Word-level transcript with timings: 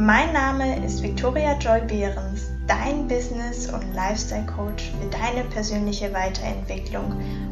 Mein 0.00 0.32
Name 0.32 0.84
ist 0.84 1.02
Victoria 1.02 1.58
Joy 1.58 1.80
Behrens, 1.80 2.52
dein 2.68 3.08
Business- 3.08 3.68
und 3.68 3.94
Lifestyle-Coach 3.94 4.92
für 4.92 5.10
deine 5.10 5.42
persönliche 5.50 6.14
Weiterentwicklung 6.14 7.10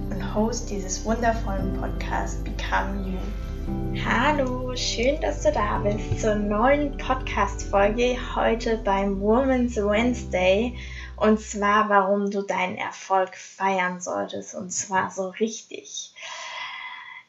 und 0.09 0.35
Host 0.35 0.71
dieses 0.71 1.05
wundervollen 1.05 1.77
Podcasts 1.81 2.37
Become 2.45 3.05
You. 3.05 4.01
Hallo, 4.09 4.77
schön, 4.77 5.21
dass 5.21 5.43
du 5.43 5.51
da 5.51 5.79
bist 5.79 6.21
zur 6.21 6.37
neuen 6.37 6.97
Podcast-Folge 6.99 8.17
heute 8.37 8.77
beim 8.77 9.21
Women's 9.21 9.75
Wednesday. 9.75 10.79
Und 11.17 11.41
zwar, 11.41 11.89
warum 11.89 12.31
du 12.31 12.43
deinen 12.43 12.77
Erfolg 12.77 13.35
feiern 13.37 13.99
solltest. 13.99 14.55
Und 14.55 14.71
zwar 14.71 15.11
so 15.11 15.31
richtig. 15.31 16.15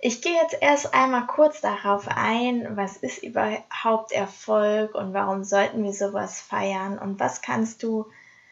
Ich 0.08 0.22
gehe 0.22 0.42
jetzt 0.42 0.56
erst 0.62 0.94
einmal 0.94 1.28
kurz 1.28 1.60
darauf 1.60 2.08
ein, 2.08 2.78
was 2.78 2.96
ist 2.96 3.24
überhaupt 3.24 4.14
Erfolg 4.14 4.96
und 4.96 5.14
warum 5.14 5.44
sollten 5.44 5.84
wir 5.84 5.92
sowas 5.92 6.40
feiern 6.40 6.98
und 6.98 7.20
was 7.20 7.42
kannst 7.42 7.84
du 7.84 8.06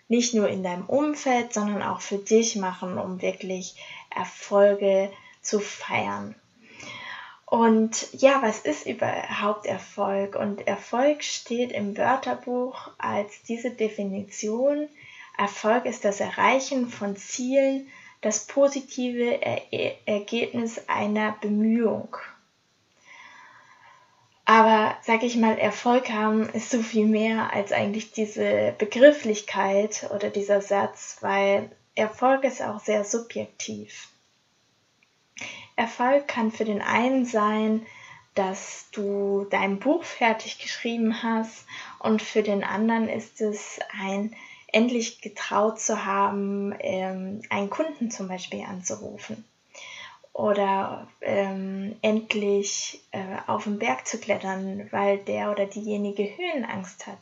nicht 0.09 0.33
nur 0.33 0.49
in 0.49 0.63
deinem 0.63 0.85
Umfeld, 0.85 1.53
sondern 1.53 1.81
auch 1.81 2.01
für 2.01 2.17
dich 2.17 2.57
machen, 2.57 2.97
um 2.97 3.21
wirklich 3.21 3.77
Erfolge 4.13 5.09
zu 5.41 5.61
feiern. 5.61 6.35
Und 7.45 8.11
ja, 8.11 8.41
was 8.41 8.59
ist 8.59 8.85
überhaupt 8.85 9.65
Erfolg? 9.65 10.35
Und 10.35 10.67
Erfolg 10.67 11.23
steht 11.23 11.71
im 11.71 11.97
Wörterbuch 11.97 12.89
als 12.97 13.43
diese 13.43 13.71
Definition. 13.71 14.89
Erfolg 15.37 15.85
ist 15.85 16.03
das 16.03 16.19
Erreichen 16.19 16.89
von 16.89 17.15
Zielen, 17.15 17.87
das 18.25 18.47
positive 18.47 19.39
er 19.39 20.07
Ergebnis 20.07 20.81
einer 20.87 21.33
Bemühung. 21.41 22.17
Aber 24.45 24.97
sag 25.03 25.21
ich 25.21 25.37
mal, 25.37 25.59
Erfolg 25.59 26.09
haben 26.09 26.49
ist 26.49 26.71
so 26.71 26.81
viel 26.81 27.05
mehr 27.05 27.53
als 27.53 27.71
eigentlich 27.71 28.13
diese 28.13 28.73
Begrifflichkeit 28.79 30.09
oder 30.11 30.31
dieser 30.31 30.61
Satz, 30.61 31.17
weil 31.21 31.69
Erfolg 31.93 32.45
ist 32.45 32.63
auch 32.63 32.79
sehr 32.79 33.03
subjektiv. 33.03 34.09
Erfolg 35.75 36.27
kann 36.27 36.51
für 36.51 36.65
den 36.65 36.81
einen 36.81 37.25
sein, 37.27 37.85
dass 38.33 38.87
du 38.91 39.45
dein 39.51 39.77
Buch 39.77 40.03
fertig 40.03 40.57
geschrieben 40.57 41.21
hast 41.21 41.67
und 41.99 42.23
für 42.23 42.41
den 42.41 42.63
anderen 42.63 43.07
ist 43.07 43.39
es 43.39 43.79
ein 44.01 44.35
endlich 44.75 45.21
getraut 45.21 45.79
zu 45.79 46.05
haben, 46.05 46.75
ähm, 46.79 47.41
einen 47.49 47.69
Kunden 47.69 48.11
zum 48.11 48.27
Beispiel 48.27 48.63
anzurufen 48.63 49.45
oder 50.33 51.07
ähm, 51.21 51.95
endlich 52.01 52.99
äh, 53.11 53.37
auf 53.47 53.63
den 53.63 53.79
Berg 53.79 54.05
zu 54.05 54.17
klettern, 54.17 54.89
weil 54.91 55.19
der 55.19 55.49
oder 55.49 55.65
diejenige 55.65 56.23
Höhenangst 56.23 57.07
hat. 57.07 57.19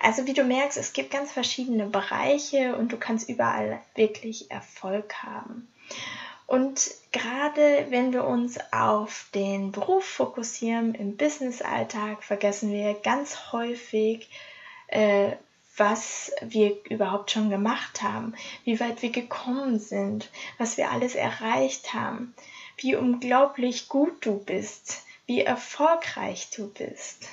Also 0.00 0.26
wie 0.26 0.32
du 0.32 0.42
merkst, 0.42 0.78
es 0.78 0.94
gibt 0.94 1.10
ganz 1.10 1.30
verschiedene 1.30 1.84
Bereiche 1.84 2.76
und 2.76 2.92
du 2.92 2.96
kannst 2.96 3.28
überall 3.28 3.78
wirklich 3.94 4.50
Erfolg 4.50 5.22
haben. 5.22 5.68
Und 6.46 6.90
gerade 7.12 7.88
wenn 7.90 8.14
wir 8.14 8.24
uns 8.24 8.58
auf 8.72 9.26
den 9.34 9.70
Beruf 9.70 10.06
fokussieren, 10.06 10.94
im 10.94 11.18
Business-Alltag, 11.18 12.24
vergessen 12.24 12.72
wir 12.72 12.94
ganz 12.94 13.52
häufig, 13.52 14.30
äh, 14.86 15.32
was 15.80 16.30
wir 16.42 16.76
überhaupt 16.90 17.30
schon 17.30 17.48
gemacht 17.48 18.02
haben, 18.02 18.34
wie 18.64 18.78
weit 18.80 19.00
wir 19.00 19.10
gekommen 19.10 19.80
sind, 19.80 20.30
was 20.58 20.76
wir 20.76 20.90
alles 20.90 21.14
erreicht 21.14 21.94
haben, 21.94 22.34
wie 22.76 22.94
unglaublich 22.96 23.88
gut 23.88 24.24
du 24.26 24.38
bist, 24.38 25.04
wie 25.24 25.40
erfolgreich 25.40 26.50
du 26.54 26.68
bist, 26.68 27.28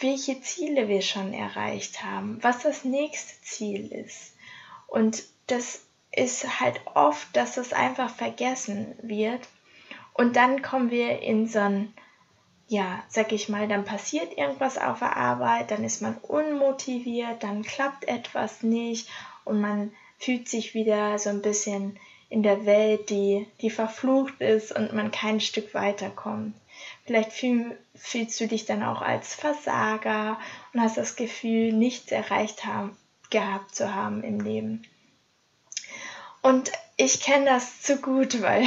welche 0.00 0.40
Ziele 0.40 0.86
wir 0.86 1.02
schon 1.02 1.34
erreicht 1.34 2.04
haben, 2.04 2.38
was 2.42 2.60
das 2.60 2.84
nächste 2.84 3.42
Ziel 3.42 3.90
ist. 3.90 4.36
Und 4.86 5.24
das 5.48 5.80
ist 6.12 6.60
halt 6.60 6.80
oft, 6.94 7.34
dass 7.34 7.56
es 7.56 7.72
einfach 7.72 8.14
vergessen 8.14 8.94
wird. 9.02 9.40
Und 10.14 10.36
dann 10.36 10.62
kommen 10.62 10.92
wir 10.92 11.20
in 11.22 11.48
so 11.48 11.58
ein 11.58 11.92
ja, 12.68 13.02
sag 13.08 13.32
ich 13.32 13.48
mal, 13.48 13.68
dann 13.68 13.84
passiert 13.84 14.36
irgendwas 14.36 14.78
auf 14.78 15.00
der 15.00 15.16
Arbeit, 15.16 15.70
dann 15.70 15.84
ist 15.84 16.02
man 16.02 16.16
unmotiviert, 16.18 17.42
dann 17.42 17.62
klappt 17.62 18.08
etwas 18.08 18.62
nicht 18.62 19.08
und 19.44 19.60
man 19.60 19.92
fühlt 20.18 20.48
sich 20.48 20.74
wieder 20.74 21.18
so 21.18 21.30
ein 21.30 21.42
bisschen 21.42 21.98
in 22.28 22.42
der 22.42 22.64
Welt, 22.64 23.10
die, 23.10 23.46
die 23.60 23.70
verflucht 23.70 24.40
ist 24.40 24.72
und 24.74 24.94
man 24.94 25.10
kein 25.10 25.40
Stück 25.40 25.74
weiterkommt. 25.74 26.54
Vielleicht 27.04 27.32
fühl, 27.32 27.76
fühlst 27.94 28.40
du 28.40 28.46
dich 28.46 28.64
dann 28.64 28.82
auch 28.82 29.02
als 29.02 29.34
Versager 29.34 30.38
und 30.72 30.80
hast 30.80 30.96
das 30.96 31.16
Gefühl, 31.16 31.72
nichts 31.72 32.10
erreicht 32.10 32.64
haben, 32.64 32.96
gehabt 33.28 33.74
zu 33.74 33.94
haben 33.94 34.22
im 34.22 34.40
Leben. 34.40 34.82
Und 36.42 36.72
ich 36.96 37.20
kenne 37.20 37.46
das 37.46 37.80
zu 37.80 37.96
gut, 37.96 38.42
weil 38.42 38.66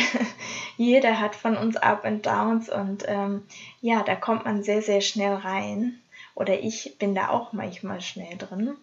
jeder 0.78 1.20
hat 1.20 1.36
von 1.36 1.56
uns 1.58 1.78
Up 1.78 2.06
and 2.06 2.26
Downs 2.26 2.70
und 2.70 3.04
ähm, 3.08 3.46
ja, 3.82 4.02
da 4.04 4.16
kommt 4.16 4.46
man 4.46 4.64
sehr, 4.64 4.82
sehr 4.82 5.02
schnell 5.02 5.36
rein. 5.36 6.00
Oder 6.34 6.60
ich 6.60 6.98
bin 7.00 7.16
da 7.16 7.30
auch 7.30 7.54
manchmal 7.54 8.02
schnell 8.02 8.38
drin. 8.38 8.76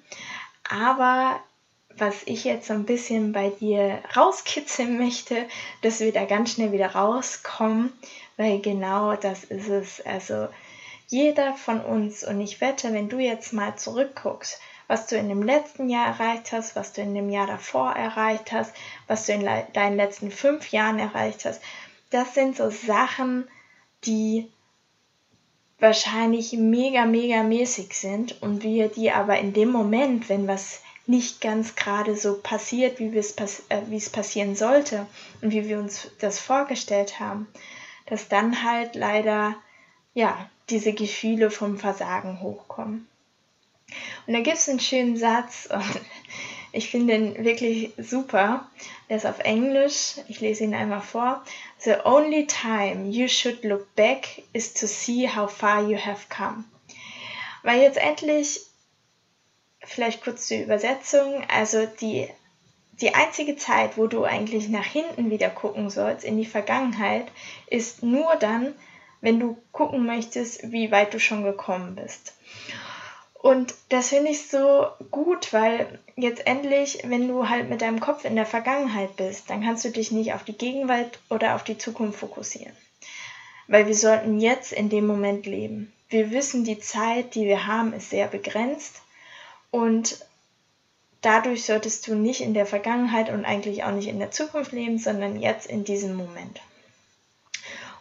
Aber 0.69 1.39
was 1.99 2.23
ich 2.25 2.45
jetzt 2.45 2.67
so 2.67 2.73
ein 2.73 2.87
bisschen 2.87 3.33
bei 3.33 3.51
dir 3.51 3.99
rauskitzeln 4.17 4.99
möchte, 5.05 5.47
dass 5.83 6.01
wir 6.01 6.13
da 6.13 6.25
ganz 6.25 6.53
schnell 6.53 6.73
wieder 6.73 6.95
rauskommen, 6.95 7.93
weil 8.37 8.61
genau 8.61 9.15
das 9.17 9.45
ist 9.45 9.69
es. 9.69 10.01
Also 10.07 10.49
jeder 11.09 11.53
von 11.55 11.81
uns, 11.81 12.25
und 12.25 12.41
ich 12.41 12.63
wette, 12.63 12.93
wenn 12.95 13.11
du 13.11 13.19
jetzt 13.19 13.53
mal 13.53 13.77
zurückguckst, 13.77 14.59
was 14.93 15.07
du 15.07 15.17
in 15.17 15.31
dem 15.31 15.43
letzten 15.43 15.89
Jahr 15.89 16.07
erreicht 16.09 16.53
hast, 16.53 16.77
was 16.77 16.93
du 16.93 17.01
in 17.01 17.15
dem 17.15 17.31
Jahr 17.31 17.47
davor 17.47 17.93
erreicht 17.93 18.53
hast, 18.53 18.75
was 19.07 19.25
du 19.25 19.33
in 19.33 19.49
deinen 19.73 19.97
letzten 19.97 20.31
fünf 20.31 20.71
Jahren 20.71 20.99
erreicht 20.99 21.47
hast. 21.47 21.63
Das 22.11 22.35
sind 22.35 22.59
so 22.59 22.69
Sachen, 22.69 23.49
die 24.05 24.51
wahrscheinlich 25.79 26.53
mega, 26.53 27.07
mega 27.07 27.43
mäßig 27.43 27.95
sind 27.95 28.43
und 28.43 28.65
wir 28.65 28.89
die 28.89 29.11
aber 29.11 29.39
in 29.39 29.55
dem 29.55 29.71
Moment, 29.71 30.29
wenn 30.29 30.47
was 30.47 30.83
nicht 31.07 31.41
ganz 31.41 31.75
gerade 31.75 32.15
so 32.15 32.39
passiert, 32.43 32.99
wie 32.99 33.17
es, 33.17 33.33
pass 33.33 33.63
äh, 33.71 33.81
wie 33.87 33.97
es 33.97 34.11
passieren 34.11 34.57
sollte 34.57 35.07
und 35.41 35.53
wie 35.53 35.67
wir 35.71 35.79
uns 35.79 36.11
das 36.21 36.39
vorgestellt 36.39 37.19
haben, 37.19 37.47
dass 38.05 38.29
dann 38.29 38.63
halt 38.63 38.95
leider 38.95 39.57
ja 40.13 40.51
diese 40.69 40.93
Gefühle 40.93 41.51
vom 41.51 41.79
Versagen 41.79 42.43
hochkommen. 42.43 43.09
Und 44.27 44.35
da 44.35 44.41
gibt 44.41 44.57
es 44.57 44.69
einen 44.69 44.81
schönen 44.81 45.17
Satz 45.17 45.69
und 45.73 46.01
ich 46.73 46.91
finde 46.91 47.15
ihn 47.15 47.45
wirklich 47.45 47.93
super. 47.99 48.69
Der 49.09 49.17
ist 49.17 49.27
auf 49.27 49.41
Englisch. 49.41 50.17
Ich 50.29 50.41
lese 50.41 50.65
ihn 50.65 50.75
einmal 50.75 51.03
vor. 51.03 51.45
The 51.79 51.97
only 52.05 52.47
time 52.47 53.11
you 53.11 53.29
should 53.29 53.65
look 53.65 53.95
back 53.95 54.43
is 54.53 54.73
to 54.75 54.87
see 54.87 55.29
how 55.29 55.51
far 55.51 55.83
you 55.83 55.99
have 55.99 56.27
come. 56.29 56.65
Weil 57.63 57.81
jetzt 57.81 57.99
endlich, 57.99 58.61
vielleicht 59.85 60.23
kurz 60.23 60.49
die 60.49 60.63
Übersetzung, 60.63 61.45
also 61.49 61.87
die, 62.01 62.29
die 63.01 63.15
einzige 63.15 63.57
Zeit, 63.57 63.97
wo 63.97 64.07
du 64.07 64.25
eigentlich 64.25 64.69
nach 64.69 64.85
hinten 64.85 65.31
wieder 65.31 65.51
gucken 65.51 65.91
sollst, 65.91 66.25
in 66.25 66.37
die 66.37 66.47
Vergangenheit, 66.47 67.31
ist 67.67 68.03
nur 68.03 68.37
dann, 68.37 68.75
wenn 69.21 69.39
du 69.39 69.57
gucken 69.71 70.07
möchtest, 70.07 70.73
wie 70.73 70.91
weit 70.91 71.15
du 71.15 71.21
schon 71.21 71.45
gekommen 71.45 71.95
bist. 71.95 72.35
Und 73.43 73.75
das 73.89 74.11
finde 74.11 74.31
ich 74.31 74.47
so 74.47 74.87
gut, 75.11 75.53
weil 75.53 75.99
jetzt 76.15 76.47
endlich, 76.47 77.01
wenn 77.05 77.27
du 77.27 77.49
halt 77.49 77.69
mit 77.69 77.83
deinem 77.83 77.99
Kopf 77.99 78.25
in 78.25 78.37
der 78.37 78.47
Vergangenheit 78.47 79.17
bist, 79.17 79.51
dann 79.51 79.65
kannst 79.65 79.85
du 79.85 79.91
dich 79.91 80.13
nicht 80.13 80.33
auf 80.33 80.45
die 80.45 80.57
Gegenwart 80.57 81.19
oder 81.29 81.57
auf 81.57 81.65
die 81.65 81.77
Zukunft 81.77 82.21
fokussieren. 82.21 82.73
Weil 83.67 83.89
wir 83.89 83.97
sollten 83.97 84.39
jetzt 84.39 84.73
in 84.73 84.89
dem 84.91 85.09
Moment 85.09 85.45
leben. 85.45 85.93
Wir 86.09 86.31
wissen, 86.31 86.63
die 86.63 86.79
Zeit, 86.79 87.35
die 87.35 87.47
wir 87.47 87.67
haben, 87.67 87.93
ist 87.93 88.11
sehr 88.11 88.29
begrenzt 88.29 89.03
und 89.73 90.25
dadurch 91.21 91.65
solltest 91.65 92.07
du 92.07 92.15
nicht 92.15 92.43
in 92.43 92.55
der 92.55 92.67
Vergangenheit 92.67 93.29
und 93.29 93.45
eigentlich 93.45 93.83
auch 93.83 93.93
nicht 93.93 94.09
in 94.09 94.21
der 94.21 94.31
Zukunft 94.31 94.71
leben, 94.71 94.99
sondern 94.99 95.41
jetzt 95.41 95.67
in 95.67 95.83
diesem 95.83 96.15
Moment. 96.15 96.61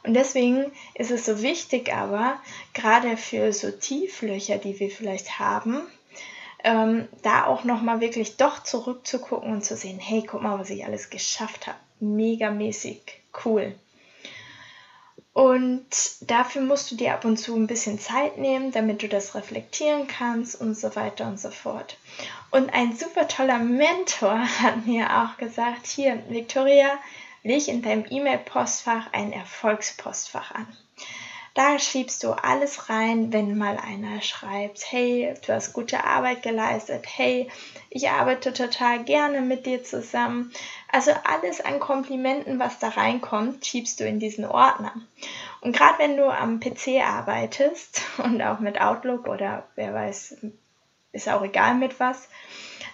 Und 0.04 0.14
deswegen 0.16 0.72
ist 0.96 1.12
es 1.12 1.26
so 1.26 1.42
wichtig 1.42 1.94
aber, 1.94 2.40
gerade 2.74 3.18
für 3.18 3.54
so 3.54 3.72
Tieflöcher, 3.72 4.58
die 4.58 4.80
wir 4.80 4.90
vielleicht 4.90 5.40
haben, 5.40 5.82
ähm, 6.64 7.08
da 7.22 7.46
auch 7.46 7.64
nochmal 7.64 8.02
wirklich 8.02 8.38
doch 8.38 8.64
zurückzugucken 8.64 9.52
und 9.52 9.66
zu 9.66 9.76
sehen, 9.76 10.00
hey, 10.00 10.24
guck 10.26 10.42
mal, 10.42 10.60
was 10.60 10.70
ich 10.70 10.86
alles 10.86 11.10
geschafft 11.10 11.68
habe. 11.68 11.78
Megamäßig 12.00 13.02
cool. 13.46 13.76
Und 15.34 15.86
dafür 16.22 16.62
musst 16.62 16.92
du 16.92 16.96
dir 16.96 17.14
ab 17.14 17.24
und 17.24 17.38
zu 17.38 17.56
ein 17.56 17.68
bisschen 17.68 18.00
Zeit 18.00 18.38
nehmen, 18.38 18.72
damit 18.72 19.02
du 19.02 19.08
das 19.08 19.34
reflektieren 19.34 20.08
kannst 20.08 20.60
und 20.60 20.78
so 20.78 20.94
weiter 20.96 21.26
und 21.26 21.40
so 21.40 21.52
fort. 21.52 21.98
Und 22.50 22.74
ein 22.74 22.98
super 22.98 23.28
toller 23.30 23.60
Mentor 23.60 24.40
hat 24.62 24.86
mir 24.86 25.24
auch 25.24 25.38
gesagt, 25.38 25.88
hier, 25.88 26.22
Victoria, 26.28 26.98
leg 27.44 27.68
in 27.68 27.82
deinem 27.82 28.06
E-Mail-Postfach 28.10 29.14
ein 29.14 29.34
Erfolgspostfach 29.34 30.52
an. 30.52 30.68
Da 31.54 31.80
schiebst 31.80 32.24
du 32.24 32.32
alles 32.32 32.90
rein, 32.90 33.34
wenn 33.34 33.58
mal 33.58 33.78
einer 33.78 34.22
schreibt, 34.22 34.90
hey, 34.90 35.34
du 35.46 35.54
hast 35.54 35.74
gute 35.74 36.06
Arbeit 36.06 36.44
geleistet, 36.44 37.04
hey, 37.06 37.52
ich 37.90 38.10
arbeite 38.10 38.54
total 38.54 39.04
gerne 39.04 39.42
mit 39.42 39.66
dir 39.66 39.84
zusammen. 39.84 40.54
Also 40.90 41.12
alles 41.26 41.60
an 41.60 41.82
Komplimenten, 41.82 42.58
was 42.58 42.80
da 42.80 42.88
reinkommt, 42.88 43.66
schiebst 43.66 44.00
du 44.00 44.06
in 44.06 44.20
diesen 44.20 44.46
Ordner. 44.46 44.94
Und 45.60 45.76
gerade 45.76 46.00
wenn 46.00 46.16
du 46.16 46.26
am 46.30 46.62
PC 46.62 47.02
arbeitest 47.04 48.02
und 48.18 48.42
auch 48.42 48.60
mit 48.60 48.80
Outlook 48.80 49.28
oder 49.28 49.68
wer 49.76 49.94
weiß, 49.94 50.38
ist 51.12 51.28
auch 51.28 51.44
egal 51.44 51.76
mit 51.76 52.00
was, 52.00 52.30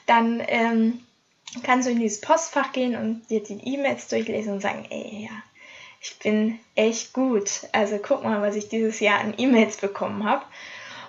dann 0.07 0.41
ähm, 0.47 1.03
kannst 1.63 1.87
du 1.87 1.91
in 1.91 1.99
dieses 1.99 2.21
Postfach 2.21 2.71
gehen 2.71 2.95
und 2.95 3.29
dir 3.29 3.41
die 3.43 3.59
E-Mails 3.73 4.07
durchlesen 4.07 4.53
und 4.53 4.61
sagen, 4.61 4.85
ey, 4.89 5.27
ja, 5.29 5.43
ich 6.01 6.17
bin 6.19 6.59
echt 6.75 7.13
gut. 7.13 7.67
Also 7.71 7.97
guck 7.97 8.23
mal, 8.23 8.41
was 8.41 8.55
ich 8.55 8.69
dieses 8.69 8.99
Jahr 8.99 9.19
an 9.19 9.33
E-Mails 9.37 9.77
bekommen 9.77 10.23
habe. 10.23 10.45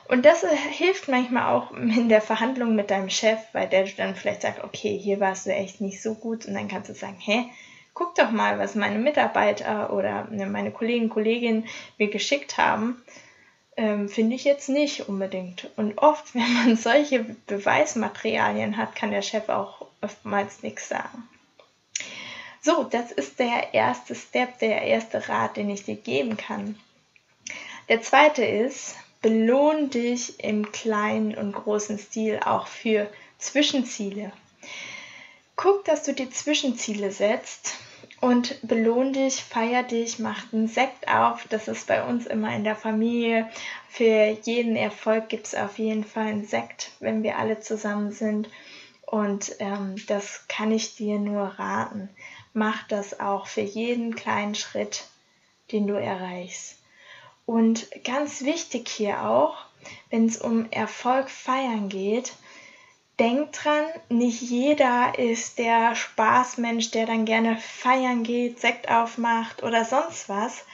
Und 0.09 0.25
das 0.25 0.45
hilft 0.71 1.09
manchmal 1.09 1.55
auch 1.55 1.71
in 1.73 2.09
der 2.09 2.23
Verhandlung 2.23 2.75
mit 2.75 2.91
deinem 2.91 3.11
Chef, 3.11 3.39
weil 3.53 3.69
der 3.69 3.85
dann 3.97 4.15
vielleicht 4.15 4.43
sagt, 4.43 4.65
okay, 4.65 4.99
hier 4.99 5.21
warst 5.21 5.47
du 5.47 5.51
echt 5.51 5.81
nicht 5.81 6.03
so 6.03 6.15
gut. 6.15 6.47
Und 6.47 6.55
dann 6.55 6.69
kannst 6.69 6.89
du 6.89 6.95
sagen, 6.95 7.19
hä, 7.19 7.45
guck 7.93 8.15
doch 8.15 8.31
mal, 8.31 8.59
was 8.59 8.75
meine 8.75 8.99
Mitarbeiter 8.99 9.93
oder 9.93 10.27
ne, 10.31 10.47
meine 10.47 10.71
Kollegen 10.71 11.05
und 11.05 11.11
Kolleginnen 11.11 11.67
mir 11.99 12.09
geschickt 12.09 12.57
haben. 12.57 13.03
Ähm, 13.79 14.09
Finde 14.09 14.35
ich 14.35 14.43
jetzt 14.43 14.69
nicht 14.69 15.09
unbedingt. 15.09 15.71
Und 15.77 15.99
oft, 15.99 16.35
wenn 16.35 16.53
man 16.53 16.77
solche 16.77 17.25
Beweismaterialien 17.47 18.77
hat, 18.77 18.97
kann 18.97 19.13
der 19.13 19.23
Chef 19.23 19.49
auch 19.49 19.87
oftmals 20.03 20.63
nichts 20.63 20.89
sagen. 20.89 21.29
So, 22.61 22.83
das 22.83 23.13
ist 23.13 23.39
der 23.39 23.73
erste 23.75 24.17
Step, 24.17 24.59
der 24.59 24.83
erste 24.83 25.29
Rat, 25.29 25.57
den 25.57 25.71
ich 25.71 25.85
dir 25.85 25.95
geben 25.95 26.37
kann. 26.37 26.79
Der 27.89 28.03
zweite 28.03 28.45
ist, 28.45 28.97
belohn 29.23 29.91
dich 29.91 30.43
im 30.43 30.73
kleinen 30.73 31.37
und 31.37 31.53
großen 31.53 32.01
Stil 32.01 32.41
auch 32.45 32.67
für 32.67 33.09
Zwischenziele. 33.39 34.33
Guck, 35.55 35.85
dass 35.85 36.03
du 36.03 36.13
die 36.13 36.31
Zwischenziele 36.31 37.13
setzt 37.13 37.77
und 38.21 38.59
belohn 38.67 39.13
dich, 39.13 39.43
feier 39.45 39.83
dich, 39.83 40.19
mach 40.19 40.53
einen 40.53 40.69
Sekt 40.69 41.09
auf. 41.09 41.47
Das 41.49 41.69
ist 41.69 41.87
bei 41.87 42.03
uns 42.03 42.27
immer 42.27 42.55
in 42.55 42.65
der 42.65 42.77
Familie. 42.77 43.49
Für 43.89 44.37
jeden 44.43 44.77
Erfolg 44.77 45.29
gibt 45.29 45.47
es 45.47 45.55
auf 45.55 45.79
jeden 45.79 46.05
Fall 46.05 46.27
einen 46.27 46.47
Sekt, 46.47 46.93
wenn 47.01 47.23
wir 47.23 47.39
alle 47.39 47.61
zusammen 47.61 48.13
sind. 48.13 48.49
Und 49.03 49.57
ähm, 49.61 49.97
das 50.07 50.47
kann 50.49 50.73
ich 50.73 50.97
dir 50.97 51.19
nur 51.19 51.47
raten 51.59 52.11
mach 52.59 52.87
das 52.89 53.21
auch 53.21 53.47
für 53.47 53.63
jeden 53.63 54.15
kleinen 54.15 54.55
Schritt, 54.55 55.05
den 55.73 55.87
du 55.87 55.95
erreichst. 55.95 56.77
Und 57.47 57.89
ganz 58.05 58.43
wichtig 58.43 58.89
hier 58.89 59.25
auch, 59.25 59.57
wenn 60.11 60.27
es 60.27 60.39
um 60.39 60.71
Erfolg 60.71 61.31
feiern 61.31 61.89
geht, 61.89 62.35
denk 63.19 63.53
dran, 63.53 63.85
nicht 64.09 64.41
jeder 64.41 65.19
ist 65.19 65.59
der 65.59 65.95
Spaßmensch, 65.95 66.91
der 66.91 67.07
dann 67.07 67.25
gerne 67.25 67.57
feiern 67.57 68.23
geht, 68.23 68.61
Sekt 68.61 68.91
aufmacht 68.91 69.63
oder 69.63 69.85
sonst 69.85 70.29
was 70.29 70.65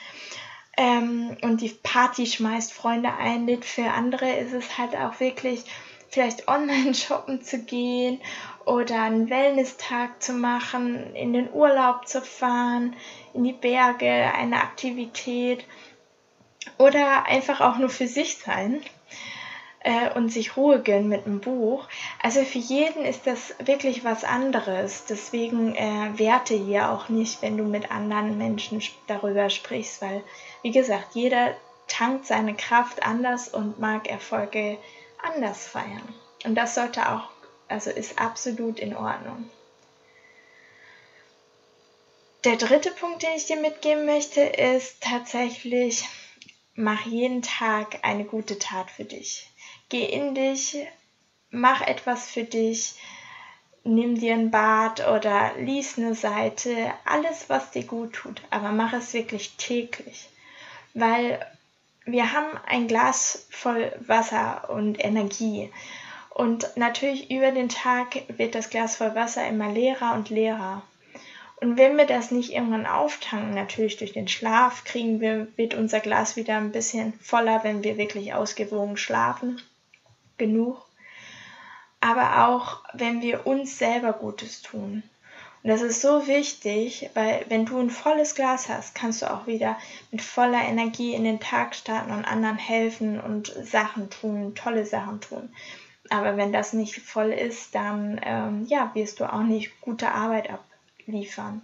ähm, 0.76 1.37
und 1.43 1.61
die 1.61 1.70
Party 1.82 2.26
schmeißt, 2.26 2.73
Freunde 2.73 3.14
einlädt. 3.14 3.64
Für 3.64 3.91
andere 3.91 4.31
ist 4.32 4.52
es 4.52 4.79
halt 4.79 4.96
auch 4.96 5.20
wirklich 5.20 5.64
vielleicht 6.08 6.49
online 6.49 6.94
shoppen 6.94 7.43
zu 7.43 7.62
gehen 7.62 8.20
oder 8.64 9.02
einen 9.02 9.31
Wellness-Tag 9.31 10.23
zu 10.23 10.32
machen, 10.32 11.14
in 11.14 11.32
den 11.32 11.52
Urlaub 11.52 12.06
zu 12.08 12.23
fahren, 12.23 12.96
in 13.35 13.44
die 13.44 13.52
Berge, 13.52 14.32
eine 14.35 14.56
Aktivität 14.62 15.64
oder 16.79 17.26
einfach 17.26 17.61
auch 17.61 17.79
nur 17.79 17.91
für 17.91 18.06
sich 18.06 18.38
sein 18.38 18.82
äh, 19.84 20.12
und 20.14 20.31
sich 20.31 20.56
Ruhe 20.56 20.82
gönnen 20.82 21.08
mit 21.08 21.26
einem 21.26 21.40
Buch. 21.40 21.86
Also 22.20 22.42
für 22.42 22.58
jeden 22.58 23.04
ist 23.04 23.26
das 23.26 23.54
wirklich 23.64 24.04
was 24.04 24.25
anderes. 24.25 25.04
Deswegen 25.08 25.76
äh, 25.76 26.19
werte 26.19 26.54
hier 26.54 26.90
auch 26.90 27.08
nicht, 27.08 27.40
wenn 27.40 27.56
du 27.56 27.64
mit 27.64 27.90
anderen 27.92 28.36
Menschen 28.36 28.82
darüber 29.06 29.48
sprichst, 29.48 30.02
weil, 30.02 30.22
wie 30.62 30.72
gesagt, 30.72 31.14
jeder 31.14 31.54
tankt 31.86 32.26
seine 32.26 32.54
Kraft 32.54 33.04
anders 33.06 33.48
und 33.48 33.78
mag 33.78 34.08
Erfolge 34.08 34.78
anders 35.22 35.66
feiern. 35.66 36.14
Und 36.44 36.56
das 36.56 36.75
sollte 36.75 37.10
auch 37.10 37.28
also 37.69 37.90
ist 37.90 38.19
absolut 38.19 38.78
in 38.78 38.94
Ordnung. 38.96 39.50
Der 42.44 42.56
dritte 42.56 42.90
Punkt, 42.90 43.22
den 43.22 43.32
ich 43.36 43.46
dir 43.46 43.56
mitgeben 43.56 44.04
möchte, 44.04 44.42
ist 44.42 45.02
tatsächlich, 45.02 46.04
mach 46.75 47.06
jeden 47.06 47.40
Tag 47.40 48.00
eine 48.02 48.25
gute 48.25 48.58
Tat 48.58 48.90
für 48.90 49.04
dich. 49.04 49.50
Geh 49.88 50.04
in 50.04 50.34
dich, 50.34 50.76
mach 51.50 51.81
etwas 51.81 52.31
für 52.31 52.44
dich, 52.44 52.94
nimm 53.84 54.19
dir 54.19 54.34
ein 54.34 54.50
Bad 54.50 55.06
oder 55.08 55.52
lies 55.58 55.98
eine 55.98 56.14
Seite, 56.14 56.92
alles, 57.04 57.48
was 57.48 57.70
dir 57.70 57.84
gut 57.84 58.14
tut, 58.14 58.42
aber 58.50 58.72
mach 58.72 58.92
es 58.92 59.12
wirklich 59.12 59.56
täglich, 59.56 60.28
weil 60.94 61.44
wir 62.06 62.32
haben 62.32 62.58
ein 62.66 62.88
Glas 62.88 63.46
voll 63.50 63.92
Wasser 64.06 64.70
und 64.70 65.02
Energie 65.02 65.70
und 66.34 66.76
natürlich 66.76 67.31
über 67.31 67.52
den 67.52 67.69
Tag 67.69 68.22
wird 68.28 68.56
das 68.56 68.69
Glas 68.69 68.96
voll 68.96 69.14
Wasser 69.14 69.46
immer 69.46 69.70
leerer 69.70 70.14
und 70.14 70.31
leerer. 70.31 70.82
Und 71.56 71.78
wenn 71.78 71.96
wir 71.96 72.06
das 72.06 72.32
nicht 72.32 72.52
irgendwann 72.52 72.86
auftanken, 72.86 73.54
natürlich 73.54 73.96
durch 73.96 74.12
den 74.12 74.26
Schlaf, 74.26 74.82
kriegen 74.82 75.20
wir, 75.20 75.46
wird 75.56 75.75
unser 75.75 76.00
Glas 76.00 76.34
wieder 76.34 76.56
ein 76.56 76.72
bisschen 76.72 77.12
voller, 77.20 77.62
wenn 77.62 77.84
wir 77.84 77.96
wirklich 77.96 78.34
ausgewogen 78.34 78.96
schlafen. 78.96 79.62
Genug. 80.38 80.84
Aber 82.00 82.46
auch, 82.46 82.82
wenn 82.93 83.22
wir 83.22 83.46
uns 83.46 83.79
selber 83.79 84.12
Gutes 84.12 84.62
tun. 84.62 85.03
Und 85.62 85.70
das 85.70 85.81
ist 85.81 86.03
so 86.03 86.26
wichtig, 86.26 87.08
weil 87.14 87.46
wenn 87.48 87.64
du 87.64 87.79
ein 87.79 87.88
volles 87.88 88.34
Glas 88.34 88.69
hast, 88.69 88.94
kannst 88.94 89.22
du 89.22 89.32
auch 89.32 89.46
wieder 89.46 89.79
mit 90.10 90.20
voller 90.20 90.62
Energie 90.62 91.14
in 91.14 91.24
den 91.24 91.41
Tag 91.41 91.74
starten 91.74 92.12
und 92.12 92.26
anderen 92.26 92.58
helfen 92.58 93.19
und 93.19 93.46
Sachen 93.62 94.10
tun, 94.10 94.55
tolle 94.55 94.84
Sachen 94.84 95.22
tun. 95.22 95.48
Aber 96.10 96.36
wenn 96.36 96.53
das 96.53 96.74
nicht 96.74 96.96
voll 96.96 97.32
ist, 97.32 97.74
dann 97.74 98.20
ähm, 98.22 98.67
ja, 98.69 98.91
wirst 98.94 99.20
du 99.20 99.32
auch 99.32 99.43
nicht 99.43 99.81
gute 99.81 100.12
Arbeit 100.12 100.50
abliefern. 100.50 101.62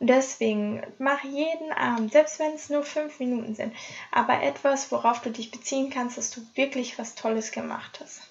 Deswegen 0.00 0.82
mach 0.98 1.22
jeden 1.24 1.72
Abend, 1.72 2.12
selbst 2.12 2.38
wenn 2.38 2.54
es 2.54 2.70
nur 2.70 2.82
fünf 2.82 3.20
Minuten 3.20 3.54
sind, 3.54 3.74
aber 4.10 4.42
etwas, 4.42 4.90
worauf 4.90 5.20
du 5.20 5.30
dich 5.30 5.50
beziehen 5.50 5.90
kannst, 5.90 6.16
dass 6.16 6.30
du 6.30 6.40
wirklich 6.54 6.98
was 6.98 7.14
Tolles 7.14 7.52
gemacht 7.52 8.00
hast. 8.00 8.22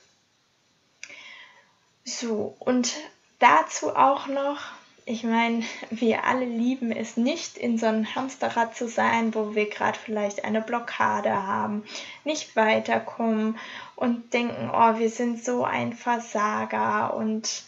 So, 2.03 2.55
und 2.59 2.95
dazu 3.37 3.95
auch 3.95 4.25
noch 4.27 4.59
ich 5.09 5.23
meine, 5.23 5.63
wir 5.89 6.23
alle 6.25 6.45
lieben 6.45 6.91
es 6.91 7.17
nicht, 7.17 7.57
in 7.57 7.77
so 7.77 7.87
einem 7.87 8.13
Hamsterrad 8.15 8.75
zu 8.75 8.87
sein, 8.87 9.33
wo 9.33 9.55
wir 9.55 9.67
gerade 9.67 9.97
vielleicht 9.97 10.45
eine 10.45 10.61
Blockade 10.61 11.31
haben, 11.47 11.83
nicht 12.23 12.55
weiterkommen 12.55 13.57
und 13.95 14.33
denken, 14.33 14.69
oh, 14.71 14.99
wir 14.99 15.09
sind 15.09 15.43
so 15.43 15.63
ein 15.63 15.93
Versager 15.93 17.15
und 17.15 17.63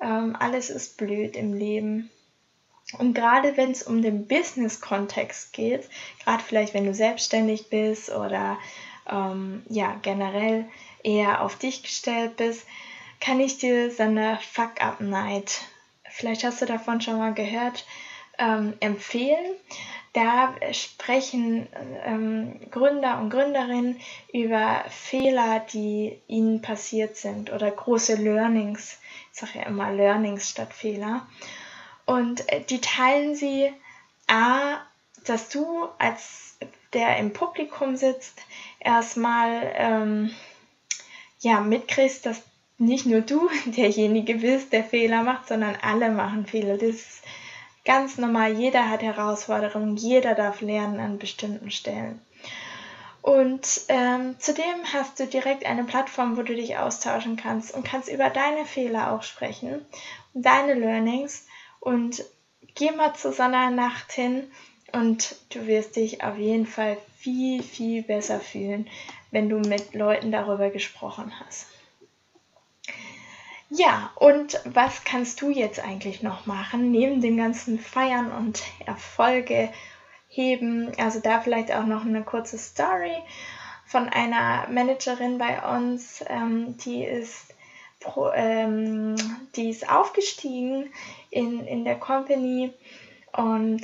ähm, 0.00 0.36
alles 0.38 0.68
ist 0.68 0.96
blöd 0.96 1.36
im 1.36 1.54
Leben. 1.54 2.10
Und 2.98 3.14
gerade 3.14 3.56
wenn 3.56 3.70
es 3.70 3.82
um 3.82 4.02
den 4.02 4.26
Business-Kontext 4.26 5.52
geht, 5.52 5.88
gerade 6.24 6.42
vielleicht 6.42 6.74
wenn 6.74 6.86
du 6.86 6.94
selbstständig 6.94 7.70
bist 7.70 8.10
oder 8.10 8.58
ähm, 9.08 9.62
ja 9.68 9.96
generell 10.02 10.66
eher 11.02 11.42
auf 11.42 11.56
dich 11.56 11.82
gestellt 11.82 12.36
bist, 12.36 12.66
kann 13.20 13.38
ich 13.40 13.58
dir 13.58 13.90
so 13.90 14.02
eine 14.02 14.38
Fuck-Up-Night 14.52 15.60
vielleicht 16.10 16.44
hast 16.44 16.60
du 16.60 16.66
davon 16.66 17.00
schon 17.00 17.18
mal 17.18 17.34
gehört, 17.34 17.86
ähm, 18.38 18.74
empfehlen. 18.80 19.54
Da 20.12 20.54
sprechen 20.72 21.68
ähm, 22.04 22.60
Gründer 22.70 23.20
und 23.20 23.30
Gründerinnen 23.30 24.00
über 24.32 24.84
Fehler, 24.88 25.64
die 25.72 26.18
ihnen 26.26 26.62
passiert 26.62 27.16
sind 27.16 27.52
oder 27.52 27.70
große 27.70 28.16
Learnings. 28.16 28.98
Ich 29.32 29.38
sage 29.38 29.60
ja 29.60 29.66
immer 29.66 29.92
Learnings 29.92 30.50
statt 30.50 30.72
Fehler. 30.72 31.26
Und 32.10 32.52
äh, 32.52 32.60
die 32.62 32.80
teilen 32.80 33.36
sie 33.36 33.72
A, 34.26 34.78
dass 35.26 35.48
du 35.48 35.86
als 35.98 36.58
der 36.92 37.18
im 37.18 37.32
Publikum 37.32 37.94
sitzt, 37.94 38.40
erstmal 38.80 39.72
ähm, 39.76 40.34
ja, 41.38 41.60
mitkriegst, 41.60 42.26
dass 42.26 42.42
nicht 42.78 43.06
nur 43.06 43.20
du 43.20 43.48
derjenige 43.66 44.34
bist, 44.34 44.72
der 44.72 44.82
Fehler 44.82 45.22
macht, 45.22 45.46
sondern 45.46 45.76
alle 45.82 46.10
machen 46.10 46.46
Fehler. 46.46 46.78
Das 46.78 46.88
ist 46.88 47.22
ganz 47.84 48.18
normal. 48.18 48.54
Jeder 48.54 48.88
hat 48.88 49.02
Herausforderungen, 49.02 49.96
jeder 49.96 50.34
darf 50.34 50.62
lernen 50.62 50.98
an 50.98 51.20
bestimmten 51.20 51.70
Stellen. 51.70 52.20
Und 53.22 53.82
ähm, 53.86 54.34
zudem 54.40 54.64
hast 54.92 55.20
du 55.20 55.26
direkt 55.26 55.64
eine 55.64 55.84
Plattform, 55.84 56.36
wo 56.36 56.42
du 56.42 56.56
dich 56.56 56.76
austauschen 56.76 57.36
kannst 57.36 57.72
und 57.72 57.84
kannst 57.84 58.08
über 58.08 58.30
deine 58.30 58.64
Fehler 58.64 59.12
auch 59.12 59.22
sprechen, 59.22 59.86
deine 60.34 60.74
Learnings 60.74 61.46
und 61.80 62.24
geh 62.74 62.92
mal 62.92 63.14
zu 63.14 63.32
so 63.32 63.42
einer 63.42 63.70
Nacht 63.70 64.12
hin 64.12 64.50
und 64.92 65.36
du 65.50 65.66
wirst 65.66 65.96
dich 65.96 66.22
auf 66.22 66.38
jeden 66.38 66.66
Fall 66.66 66.96
viel, 67.18 67.62
viel 67.62 68.02
besser 68.02 68.40
fühlen, 68.40 68.88
wenn 69.30 69.48
du 69.48 69.58
mit 69.58 69.94
Leuten 69.94 70.32
darüber 70.32 70.70
gesprochen 70.70 71.32
hast. 71.40 71.66
Ja, 73.72 74.10
und 74.16 74.60
was 74.64 75.04
kannst 75.04 75.40
du 75.42 75.50
jetzt 75.50 75.78
eigentlich 75.78 76.22
noch 76.22 76.44
machen, 76.46 76.90
neben 76.90 77.20
dem 77.20 77.36
ganzen 77.36 77.78
Feiern 77.78 78.32
und 78.32 78.62
Erfolge 78.84 79.70
heben? 80.28 80.90
Also 80.98 81.20
da 81.20 81.40
vielleicht 81.40 81.72
auch 81.72 81.86
noch 81.86 82.04
eine 82.04 82.24
kurze 82.24 82.58
Story 82.58 83.16
von 83.86 84.08
einer 84.08 84.68
Managerin 84.68 85.38
bei 85.38 85.76
uns, 85.76 86.24
ähm, 86.28 86.76
die 86.78 87.04
ist 87.04 87.49
ähm, 88.34 89.16
die 89.56 89.70
ist 89.70 89.88
aufgestiegen 89.88 90.92
in, 91.30 91.66
in 91.66 91.84
der 91.84 91.96
Company 91.96 92.72
und 93.32 93.82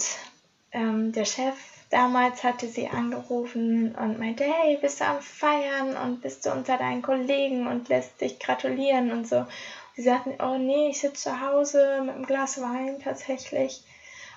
ähm, 0.72 1.12
der 1.12 1.24
Chef 1.24 1.54
damals 1.90 2.42
hatte 2.42 2.66
sie 2.66 2.88
angerufen 2.88 3.94
und 3.94 4.18
meinte, 4.18 4.44
hey, 4.44 4.78
bist 4.80 5.00
du 5.00 5.04
am 5.04 5.20
Feiern 5.20 5.96
und 5.96 6.20
bist 6.20 6.44
du 6.44 6.52
unter 6.52 6.76
deinen 6.76 7.02
Kollegen 7.02 7.66
und 7.66 7.88
lässt 7.88 8.20
dich 8.20 8.38
gratulieren 8.38 9.12
und 9.12 9.28
so. 9.28 9.46
Sie 9.94 10.02
sagten, 10.02 10.34
oh 10.42 10.58
nee, 10.58 10.88
ich 10.90 11.00
sitze 11.00 11.30
zu 11.30 11.40
Hause 11.40 12.02
mit 12.02 12.14
einem 12.14 12.26
Glas 12.26 12.60
Wein 12.60 13.00
tatsächlich. 13.02 13.82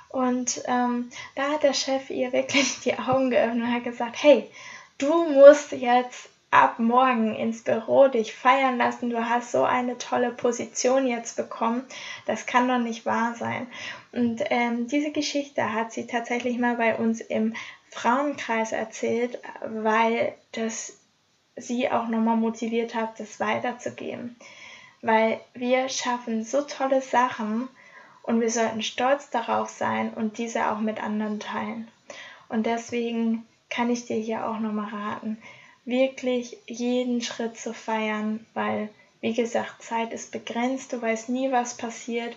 Und 0.09 0.63
ähm, 0.65 1.09
da 1.35 1.51
hat 1.51 1.63
der 1.63 1.73
Chef 1.73 2.09
ihr 2.09 2.31
wirklich 2.31 2.79
die 2.83 2.97
Augen 2.97 3.29
geöffnet 3.29 3.63
und 3.63 3.73
hat 3.73 3.83
gesagt, 3.83 4.15
hey, 4.21 4.49
du 4.97 5.29
musst 5.29 5.71
jetzt 5.71 6.29
ab 6.51 6.79
morgen 6.79 7.35
ins 7.35 7.63
Büro 7.63 8.07
dich 8.07 8.33
feiern 8.33 8.77
lassen. 8.77 9.09
Du 9.09 9.29
hast 9.29 9.51
so 9.51 9.63
eine 9.63 9.97
tolle 9.97 10.31
Position 10.31 11.07
jetzt 11.07 11.37
bekommen. 11.37 11.83
Das 12.25 12.45
kann 12.45 12.67
doch 12.67 12.79
nicht 12.79 13.05
wahr 13.05 13.35
sein. 13.35 13.67
Und 14.11 14.41
ähm, 14.49 14.87
diese 14.87 15.11
Geschichte 15.11 15.73
hat 15.73 15.91
sie 15.91 16.07
tatsächlich 16.07 16.57
mal 16.57 16.75
bei 16.75 16.95
uns 16.95 17.21
im 17.21 17.55
Frauenkreis 17.91 18.71
erzählt, 18.71 19.39
weil 19.61 20.33
das 20.51 20.97
sie 21.55 21.91
auch 21.91 22.07
nochmal 22.07 22.37
motiviert 22.37 22.95
hat, 22.95 23.19
das 23.19 23.39
weiterzugeben. 23.39 24.35
Weil 25.01 25.39
wir 25.53 25.89
schaffen 25.89 26.43
so 26.43 26.61
tolle 26.61 27.01
Sachen 27.01 27.67
und 28.23 28.41
wir 28.41 28.49
sollten 28.49 28.81
stolz 28.81 29.29
darauf 29.29 29.69
sein 29.69 30.13
und 30.13 30.37
diese 30.37 30.71
auch 30.71 30.79
mit 30.79 31.01
anderen 31.01 31.39
teilen. 31.39 31.87
Und 32.47 32.65
deswegen 32.65 33.45
kann 33.69 33.89
ich 33.89 34.05
dir 34.05 34.17
hier 34.17 34.47
auch 34.47 34.59
nochmal 34.59 34.89
raten, 34.89 35.37
wirklich 35.89 36.57
jeden 36.67 37.21
Schritt 37.21 37.57
zu 37.57 37.73
feiern, 37.73 38.45
weil, 38.53 38.89
wie 39.21 39.33
gesagt, 39.33 39.83
Zeit 39.83 40.13
ist 40.13 40.31
begrenzt, 40.31 40.93
du 40.93 41.01
weißt 41.01 41.29
nie, 41.29 41.51
was 41.51 41.77
passiert 41.77 42.35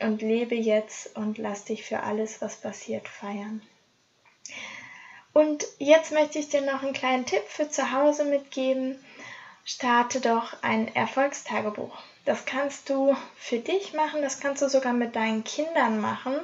und 0.00 0.22
lebe 0.22 0.54
jetzt 0.54 1.16
und 1.16 1.38
lass 1.38 1.64
dich 1.64 1.84
für 1.84 2.00
alles, 2.00 2.40
was 2.40 2.56
passiert, 2.56 3.08
feiern. 3.08 3.62
Und 5.32 5.64
jetzt 5.78 6.12
möchte 6.12 6.38
ich 6.38 6.48
dir 6.48 6.60
noch 6.60 6.82
einen 6.82 6.92
kleinen 6.92 7.26
Tipp 7.26 7.42
für 7.46 7.70
zu 7.70 7.92
Hause 7.92 8.24
mitgeben. 8.24 8.98
Starte 9.64 10.20
doch 10.20 10.62
ein 10.62 10.94
Erfolgstagebuch. 10.94 11.96
Das 12.24 12.44
kannst 12.44 12.90
du 12.90 13.16
für 13.36 13.58
dich 13.58 13.94
machen, 13.94 14.22
das 14.22 14.40
kannst 14.40 14.62
du 14.62 14.68
sogar 14.68 14.92
mit 14.92 15.16
deinen 15.16 15.44
Kindern 15.44 16.00
machen 16.00 16.34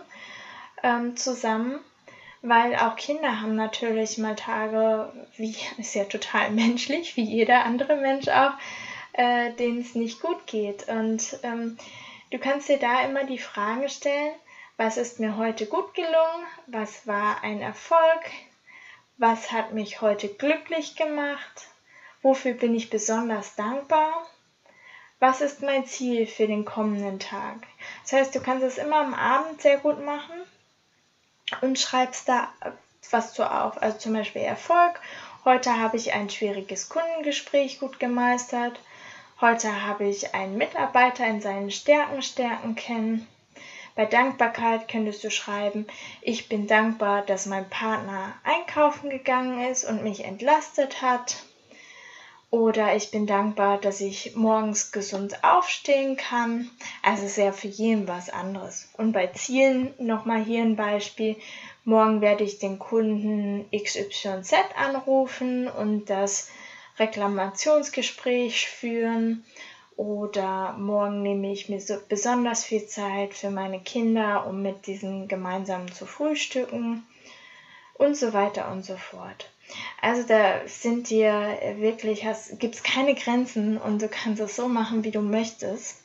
ähm, 0.83 1.17
zusammen 1.17 1.81
weil 2.43 2.77
auch 2.77 2.97
Kinder 2.97 3.41
haben 3.41 3.57
natürlich 3.57 4.19
mal 4.19 4.37
Tage, 4.37 5.13
wie 5.37 5.57
ist 5.79 5.95
ja 5.95 6.05
total 6.05 6.51
menschlich, 6.53 7.17
wie 7.17 7.25
jeder 7.25 7.65
andere 7.65 7.97
Mensch 7.97 8.29
auch, 8.29 8.53
äh, 9.13 9.53
denen 9.53 9.81
es 9.81 9.95
nicht 9.95 10.21
gut 10.21 10.47
geht. 10.47 10.89
Und 10.89 11.39
ähm, 11.43 11.77
du 12.31 12.39
kannst 12.39 12.69
dir 12.69 12.79
da 12.79 13.03
immer 13.03 13.25
die 13.25 13.39
Frage 13.39 13.89
stellen, 13.89 14.35
was 14.77 14.97
ist 14.97 15.19
mir 15.19 15.37
heute 15.37 15.67
gut 15.67 15.95
gelungen, 15.95 16.47
was 16.69 17.07
war 17.07 17.43
ein 17.43 17.61
Erfolg, 17.61 18.31
was 19.17 19.51
hat 19.51 19.73
mich 19.73 20.01
heute 20.01 20.29
glücklich 20.29 20.95
gemacht, 20.95 21.67
wofür 22.23 22.55
bin 22.55 22.77
ich 22.77 22.89
besonders 22.89 23.57
dankbar, 23.57 24.25
was 25.19 25.41
ist 25.41 25.63
mein 25.63 25.85
Ziel 25.85 26.29
für 26.29 26.47
den 26.47 26.65
kommenden 26.65 27.19
Tag. 27.19 27.57
Das 28.03 28.13
heißt, 28.13 28.35
du 28.37 28.41
kannst 28.41 28.65
es 28.65 28.79
immer 28.79 29.01
am 29.01 29.15
Abend 29.15 29.61
sehr 29.61 29.79
gut 29.79 30.05
machen 30.05 30.45
und 31.61 31.79
schreibst 31.79 32.29
da 32.29 32.49
was 33.11 33.33
zu 33.33 33.51
auf. 33.51 33.81
Also 33.81 33.99
zum 33.99 34.13
Beispiel 34.13 34.43
Erfolg. 34.43 35.01
Heute 35.45 35.79
habe 35.79 35.97
ich 35.97 36.13
ein 36.13 36.29
schwieriges 36.29 36.89
Kundengespräch 36.89 37.81
gut 37.81 37.99
gemeistert. 37.99 38.81
Heute 39.41 39.87
habe 39.87 40.05
ich 40.05 40.35
einen 40.35 40.59
Mitarbeiter 40.59 41.27
in 41.27 41.41
seinen 41.41 41.71
Stärken 41.71 42.23
stärken 42.23 42.75
kennen. 42.75 43.27
Bei 43.95 44.05
Dankbarkeit 44.05 44.89
könntest 44.89 45.25
du 45.25 45.31
schreiben, 45.31 45.87
ich 46.21 46.49
bin 46.49 46.67
dankbar, 46.67 47.23
dass 47.23 47.47
mein 47.47 47.69
Partner 47.69 48.35
einkaufen 48.45 49.11
gegangen 49.11 49.61
ist 49.69 49.85
und 49.85 50.05
mich 50.05 50.25
entlastet 50.25 51.03
hat. 51.03 51.43
Oder 52.51 52.97
ich 52.97 53.11
bin 53.11 53.27
dankbar, 53.27 53.79
dass 53.79 54.01
ich 54.01 54.35
morgens 54.35 54.91
gesund 54.91 55.45
aufstehen 55.45 56.17
kann. 56.17 56.71
Also 57.03 57.27
sehr 57.27 57.53
für 57.53 57.69
jeden 57.69 58.09
was 58.09 58.31
anderes. 58.31 58.89
Und 58.97 59.13
bei 59.13 59.27
Zielen 59.27 59.93
nochmal 59.99 60.43
hier 60.43 60.63
ein 60.63 60.77
Beispiel. 60.77 61.37
Morgen 61.85 62.23
werde 62.23 62.45
ich 62.45 62.59
den 62.59 62.79
Kunden 62.79 63.67
XYZ 63.71 64.55
anrufen 64.77 65.69
und 65.69 66.09
das 66.09 66.49
Reklamationsgespräch 66.99 68.67
führen. 68.67 69.45
Oder 69.97 70.73
morgen 70.79 71.23
nehme 71.23 71.53
ich 71.53 71.69
mir 71.69 71.81
so 71.81 71.99
besonders 72.09 72.65
viel 72.65 72.87
Zeit 72.87 73.35
für 73.35 73.51
meine 73.51 73.81
Kinder, 73.81 74.47
um 74.47 74.63
mit 74.63 74.87
diesen 74.87 75.29
gemeinsam 75.29 75.93
zu 75.93 76.07
frühstücken. 76.07 77.07
Und 77.95 78.17
so 78.17 78.33
weiter 78.33 78.71
und 78.71 78.85
so 78.85 78.97
fort. 78.97 79.51
Also 80.01 80.23
da 80.27 80.67
sind 80.67 81.11
dir 81.11 81.59
wirklich, 81.79 82.25
gibt 82.59 82.77
es 82.77 82.83
keine 82.83 83.15
Grenzen 83.15 83.79
und 83.79 84.01
du 84.01 84.09
kannst 84.09 84.41
es 84.41 84.57
so 84.57 84.69
machen, 84.69 85.05
wie 85.05 85.11
du 85.11 85.21
möchtest. 85.21 86.03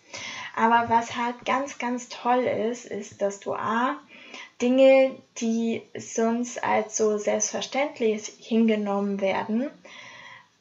Aber 0.55 0.89
was 0.89 1.15
halt 1.15 1.46
ganz, 1.46 1.77
ganz 1.77 2.10
toll 2.10 2.43
ist, 2.43 2.86
ist, 2.86 3.22
dass 3.22 3.39
du 3.39 3.53
A, 3.53 3.98
Dinge, 4.62 5.15
die 5.38 5.82
sonst 5.98 6.63
als 6.63 6.98
so 6.98 7.17
selbstverständlich 7.17 8.34
hingenommen 8.39 9.20
werden, 9.20 9.70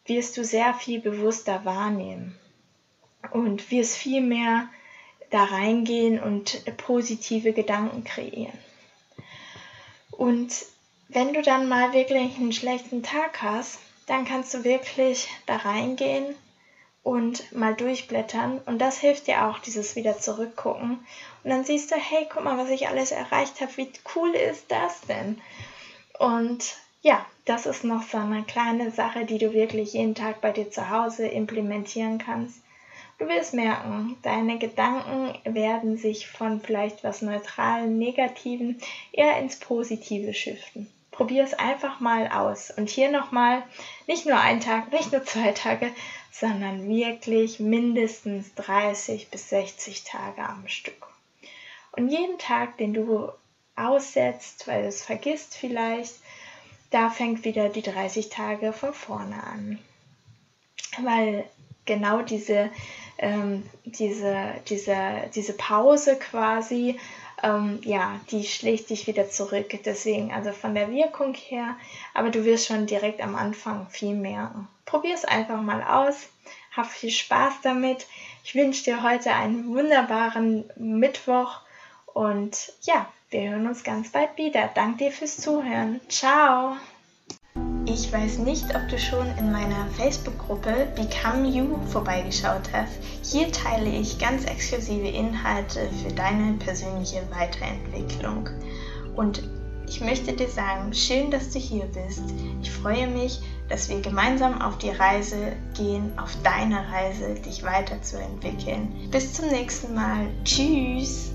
wirst 0.06 0.36
du 0.36 0.44
sehr 0.44 0.74
viel 0.74 1.00
bewusster 1.00 1.64
wahrnehmen 1.64 2.38
und 3.30 3.70
wirst 3.70 3.96
viel 3.96 4.20
mehr 4.20 4.68
da 5.30 5.44
reingehen 5.44 6.20
und 6.20 6.62
positive 6.76 7.52
Gedanken 7.52 8.04
kreieren. 8.04 8.58
Und 10.10 10.52
wenn 11.14 11.34
du 11.34 11.42
dann 11.42 11.68
mal 11.68 11.92
wirklich 11.92 12.36
einen 12.36 12.52
schlechten 12.52 13.02
Tag 13.02 13.42
hast, 13.42 13.78
dann 14.06 14.24
kannst 14.24 14.54
du 14.54 14.64
wirklich 14.64 15.28
da 15.44 15.56
reingehen 15.56 16.34
und 17.02 17.52
mal 17.52 17.74
durchblättern. 17.74 18.60
Und 18.64 18.78
das 18.78 18.98
hilft 18.98 19.26
dir 19.26 19.46
auch, 19.46 19.58
dieses 19.58 19.94
wieder 19.94 20.18
zurückgucken. 20.18 21.04
Und 21.44 21.50
dann 21.50 21.64
siehst 21.64 21.90
du, 21.90 21.96
hey, 21.96 22.26
guck 22.32 22.44
mal, 22.44 22.56
was 22.56 22.70
ich 22.70 22.88
alles 22.88 23.10
erreicht 23.10 23.60
habe. 23.60 23.76
Wie 23.76 23.90
cool 24.14 24.30
ist 24.30 24.70
das 24.70 25.02
denn? 25.02 25.38
Und 26.18 26.76
ja, 27.02 27.26
das 27.44 27.66
ist 27.66 27.84
noch 27.84 28.02
so 28.02 28.16
eine 28.16 28.44
kleine 28.44 28.90
Sache, 28.90 29.26
die 29.26 29.38
du 29.38 29.52
wirklich 29.52 29.92
jeden 29.92 30.14
Tag 30.14 30.40
bei 30.40 30.52
dir 30.52 30.70
zu 30.70 30.88
Hause 30.88 31.26
implementieren 31.26 32.16
kannst. 32.16 32.62
Du 33.18 33.28
wirst 33.28 33.52
merken, 33.52 34.16
deine 34.22 34.58
Gedanken 34.58 35.34
werden 35.44 35.98
sich 35.98 36.26
von 36.26 36.60
vielleicht 36.60 37.04
was 37.04 37.20
Neutralen, 37.20 37.98
Negativen 37.98 38.80
eher 39.12 39.36
ins 39.38 39.56
Positive 39.56 40.32
shiften 40.32 40.88
probier 41.12 41.44
es 41.44 41.54
einfach 41.54 42.00
mal 42.00 42.28
aus. 42.28 42.70
Und 42.70 42.90
hier 42.90 43.10
nochmal, 43.10 43.62
nicht 44.06 44.26
nur 44.26 44.38
ein 44.38 44.60
Tag, 44.60 44.90
nicht 44.90 45.12
nur 45.12 45.24
zwei 45.24 45.52
Tage, 45.52 45.90
sondern 46.32 46.88
wirklich 46.88 47.60
mindestens 47.60 48.54
30 48.54 49.30
bis 49.30 49.50
60 49.50 50.02
Tage 50.02 50.42
am 50.42 50.66
Stück. 50.66 51.06
Und 51.92 52.08
jeden 52.08 52.38
Tag, 52.38 52.78
den 52.78 52.94
du 52.94 53.30
aussetzt, 53.76 54.66
weil 54.66 54.82
du 54.82 54.88
es 54.88 55.04
vergisst 55.04 55.54
vielleicht, 55.54 56.14
da 56.90 57.10
fängt 57.10 57.44
wieder 57.44 57.68
die 57.68 57.82
30 57.82 58.28
Tage 58.30 58.72
von 58.72 58.92
vorne 58.92 59.42
an. 59.44 59.78
Weil 61.02 61.44
genau 61.84 62.22
diese, 62.22 62.70
ähm, 63.18 63.68
diese, 63.84 64.54
diese, 64.68 65.30
diese 65.34 65.52
Pause 65.54 66.16
quasi 66.18 66.98
ähm, 67.42 67.80
ja, 67.84 68.20
die 68.30 68.44
schlägt 68.44 68.90
dich 68.90 69.06
wieder 69.06 69.28
zurück. 69.28 69.70
Deswegen, 69.84 70.32
also 70.32 70.52
von 70.52 70.74
der 70.74 70.90
Wirkung 70.90 71.34
her, 71.34 71.76
aber 72.14 72.30
du 72.30 72.44
wirst 72.44 72.66
schon 72.66 72.86
direkt 72.86 73.20
am 73.20 73.34
Anfang 73.34 73.88
viel 73.90 74.14
merken. 74.14 74.68
Probier 74.86 75.14
es 75.14 75.24
einfach 75.24 75.60
mal 75.60 75.82
aus. 75.82 76.28
Hab 76.76 76.86
viel 76.86 77.10
Spaß 77.10 77.54
damit. 77.62 78.06
Ich 78.44 78.54
wünsche 78.54 78.84
dir 78.84 79.02
heute 79.02 79.32
einen 79.32 79.74
wunderbaren 79.74 80.64
Mittwoch 80.76 81.60
und 82.06 82.72
ja, 82.82 83.06
wir 83.30 83.50
hören 83.50 83.66
uns 83.66 83.84
ganz 83.84 84.10
bald 84.10 84.36
wieder. 84.36 84.70
Danke 84.74 85.04
dir 85.04 85.12
fürs 85.12 85.36
Zuhören. 85.36 86.00
Ciao. 86.08 86.76
Ich 87.84 88.12
weiß 88.12 88.38
nicht, 88.38 88.64
ob 88.76 88.88
du 88.88 88.96
schon 88.96 89.26
in 89.38 89.50
meiner 89.50 89.86
Facebook-Gruppe 89.96 90.86
Become 90.94 91.48
You 91.48 91.78
vorbeigeschaut 91.88 92.70
hast. 92.72 92.92
Hier 93.22 93.50
teile 93.50 93.90
ich 93.90 94.20
ganz 94.20 94.44
exklusive 94.44 95.08
Inhalte 95.08 95.88
für 96.00 96.12
deine 96.14 96.52
persönliche 96.58 97.22
Weiterentwicklung. 97.30 98.48
Und 99.16 99.42
ich 99.88 100.00
möchte 100.00 100.32
dir 100.32 100.48
sagen, 100.48 100.94
schön, 100.94 101.32
dass 101.32 101.50
du 101.50 101.58
hier 101.58 101.86
bist. 101.86 102.22
Ich 102.62 102.70
freue 102.70 103.08
mich, 103.08 103.40
dass 103.68 103.88
wir 103.88 104.00
gemeinsam 104.00 104.62
auf 104.62 104.78
die 104.78 104.90
Reise 104.90 105.52
gehen, 105.76 106.16
auf 106.18 106.36
deine 106.44 106.88
Reise, 106.88 107.34
dich 107.34 107.64
weiterzuentwickeln. 107.64 109.08
Bis 109.10 109.32
zum 109.32 109.48
nächsten 109.48 109.92
Mal. 109.92 110.28
Tschüss. 110.44 111.31